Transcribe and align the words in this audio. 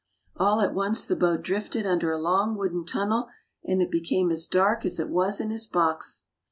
All 0.35 0.61
at 0.61 0.73
once 0.73 1.05
the 1.05 1.15
boat 1.15 1.43
drifted 1.43 1.85
under 1.85 2.11
a 2.11 2.17
long 2.17 2.57
wooden 2.57 2.85
tunnel, 2.87 3.27
and 3.63 3.83
it 3.83 3.91
became 3.91 4.31
as 4.31 4.47
dark 4.47 4.83
as 4.83 4.99
it 4.99 5.09
was 5.09 5.39
in 5.39 5.51
his 5.51 5.67
box. 5.67 6.23